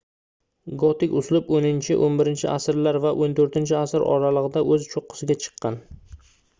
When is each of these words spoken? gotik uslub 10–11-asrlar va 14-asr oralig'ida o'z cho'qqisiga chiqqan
gotik 0.83 1.13
uslub 1.19 1.51
10–11-asrlar 1.57 2.99
va 3.05 3.13
14-asr 3.21 4.09
oralig'ida 4.17 4.67
o'z 4.75 4.93
cho'qqisiga 4.97 5.41
chiqqan 5.47 5.83